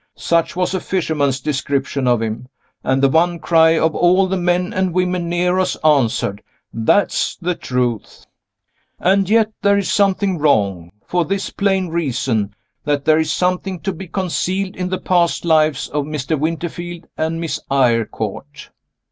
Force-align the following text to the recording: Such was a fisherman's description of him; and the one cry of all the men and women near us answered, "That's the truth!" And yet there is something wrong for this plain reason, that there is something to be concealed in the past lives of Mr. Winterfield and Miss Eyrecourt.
Such 0.17 0.55
was 0.55 0.73
a 0.73 0.79
fisherman's 0.79 1.39
description 1.39 2.07
of 2.07 2.23
him; 2.23 2.47
and 2.83 3.03
the 3.03 3.07
one 3.07 3.37
cry 3.37 3.77
of 3.77 3.93
all 3.93 4.25
the 4.25 4.35
men 4.35 4.73
and 4.73 4.95
women 4.95 5.29
near 5.29 5.59
us 5.59 5.75
answered, 5.83 6.41
"That's 6.73 7.35
the 7.35 7.53
truth!" 7.53 8.25
And 8.97 9.29
yet 9.29 9.51
there 9.61 9.77
is 9.77 9.93
something 9.93 10.39
wrong 10.39 10.91
for 11.05 11.23
this 11.23 11.51
plain 11.51 11.89
reason, 11.89 12.55
that 12.83 13.05
there 13.05 13.19
is 13.19 13.31
something 13.31 13.79
to 13.81 13.93
be 13.93 14.07
concealed 14.07 14.75
in 14.75 14.89
the 14.89 14.97
past 14.97 15.45
lives 15.45 15.87
of 15.89 16.05
Mr. 16.05 16.35
Winterfield 16.35 17.05
and 17.15 17.39
Miss 17.39 17.59
Eyrecourt. 17.69 18.71